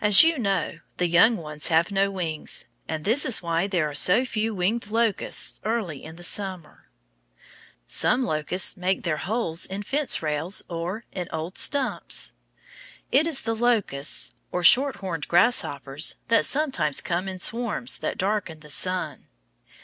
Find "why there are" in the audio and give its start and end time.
3.43-3.93